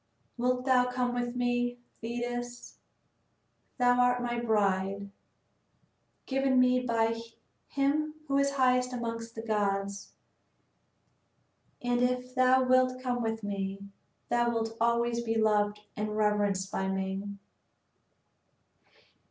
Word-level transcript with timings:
Wilt 0.35 0.65
thou 0.65 0.89
come 0.91 1.13
with 1.13 1.35
me, 1.35 1.77
Thetis? 2.01 2.79
Thou 3.77 3.99
art 4.01 4.19
my 4.23 4.39
bride, 4.39 5.11
given 6.25 6.59
me 6.59 6.79
by 6.79 7.21
him 7.67 8.15
who 8.27 8.39
is 8.39 8.53
highest 8.53 8.93
amongst 8.93 9.35
the 9.35 9.43
gods, 9.43 10.13
and 11.83 12.01
if 12.01 12.33
thou 12.33 12.63
wilt 12.63 12.99
come 12.99 13.21
with 13.21 13.43
me, 13.43 13.89
thou 14.29 14.49
wilt 14.49 14.75
always 14.81 15.21
be 15.21 15.35
loved 15.37 15.81
and 15.95 16.17
reverenced 16.17 16.71
by 16.71 16.87
me." 16.87 17.29